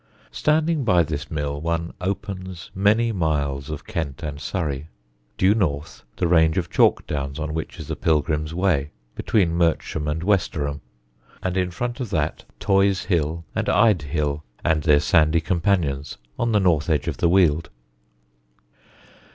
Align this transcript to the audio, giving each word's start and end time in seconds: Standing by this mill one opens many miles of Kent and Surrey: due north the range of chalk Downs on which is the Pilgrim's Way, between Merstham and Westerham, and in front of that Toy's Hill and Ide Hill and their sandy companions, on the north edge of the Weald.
Standing 0.31 0.83
by 0.83 1.03
this 1.03 1.29
mill 1.29 1.61
one 1.61 1.93
opens 2.01 2.71
many 2.73 3.11
miles 3.11 3.69
of 3.69 3.85
Kent 3.85 4.23
and 4.23 4.41
Surrey: 4.41 4.87
due 5.37 5.53
north 5.53 6.01
the 6.17 6.27
range 6.27 6.57
of 6.57 6.71
chalk 6.71 7.05
Downs 7.05 7.37
on 7.37 7.53
which 7.53 7.79
is 7.79 7.87
the 7.87 7.95
Pilgrim's 7.95 8.51
Way, 8.51 8.89
between 9.13 9.53
Merstham 9.55 10.07
and 10.07 10.23
Westerham, 10.23 10.81
and 11.43 11.55
in 11.55 11.69
front 11.69 11.99
of 11.99 12.09
that 12.09 12.45
Toy's 12.59 13.03
Hill 13.03 13.45
and 13.53 13.69
Ide 13.69 14.01
Hill 14.01 14.43
and 14.65 14.81
their 14.81 14.99
sandy 14.99 15.39
companions, 15.39 16.17
on 16.39 16.51
the 16.51 16.59
north 16.59 16.89
edge 16.89 17.07
of 17.07 17.17
the 17.17 17.29
Weald. 17.29 17.69